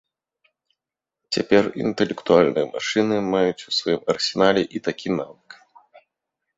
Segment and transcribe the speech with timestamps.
[1.37, 5.49] Цяпер інтэлектуальныя машыны маюць у сваім арсенале і такі навык.